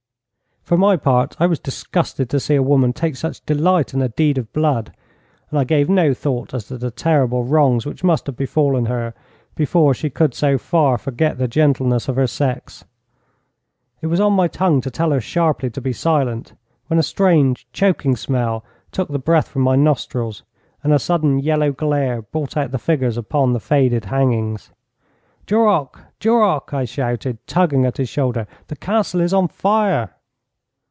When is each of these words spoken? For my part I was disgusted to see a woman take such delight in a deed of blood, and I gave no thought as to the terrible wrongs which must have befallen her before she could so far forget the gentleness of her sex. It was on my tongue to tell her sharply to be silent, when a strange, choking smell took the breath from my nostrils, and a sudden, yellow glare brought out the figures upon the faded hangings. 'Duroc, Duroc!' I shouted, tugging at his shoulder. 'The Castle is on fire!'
For 0.63 0.77
my 0.77 0.95
part 0.95 1.35
I 1.37 1.47
was 1.47 1.59
disgusted 1.59 2.29
to 2.29 2.39
see 2.39 2.55
a 2.55 2.63
woman 2.63 2.93
take 2.93 3.17
such 3.17 3.45
delight 3.45 3.93
in 3.93 4.01
a 4.01 4.07
deed 4.07 4.37
of 4.37 4.53
blood, 4.53 4.93
and 5.49 5.59
I 5.59 5.65
gave 5.65 5.89
no 5.89 6.13
thought 6.13 6.53
as 6.53 6.65
to 6.67 6.77
the 6.77 6.89
terrible 6.91 7.43
wrongs 7.43 7.85
which 7.85 8.05
must 8.05 8.27
have 8.27 8.37
befallen 8.37 8.85
her 8.85 9.13
before 9.53 9.93
she 9.93 10.09
could 10.09 10.33
so 10.33 10.57
far 10.57 10.97
forget 10.97 11.37
the 11.37 11.49
gentleness 11.49 12.07
of 12.07 12.15
her 12.15 12.27
sex. 12.27 12.85
It 13.99 14.07
was 14.07 14.21
on 14.21 14.31
my 14.31 14.47
tongue 14.47 14.79
to 14.81 14.89
tell 14.91 15.11
her 15.11 15.19
sharply 15.19 15.69
to 15.71 15.81
be 15.81 15.91
silent, 15.91 16.53
when 16.87 16.99
a 16.99 17.03
strange, 17.03 17.67
choking 17.73 18.15
smell 18.15 18.63
took 18.93 19.09
the 19.09 19.19
breath 19.19 19.49
from 19.49 19.63
my 19.63 19.75
nostrils, 19.75 20.43
and 20.85 20.93
a 20.93 20.99
sudden, 20.99 21.39
yellow 21.39 21.73
glare 21.73 22.21
brought 22.21 22.55
out 22.55 22.71
the 22.71 22.79
figures 22.79 23.17
upon 23.17 23.51
the 23.51 23.59
faded 23.59 24.05
hangings. 24.05 24.71
'Duroc, 25.47 25.99
Duroc!' 26.21 26.73
I 26.73 26.85
shouted, 26.85 27.39
tugging 27.45 27.83
at 27.85 27.97
his 27.97 28.07
shoulder. 28.07 28.47
'The 28.67 28.77
Castle 28.77 29.19
is 29.19 29.33
on 29.33 29.49
fire!' 29.49 30.13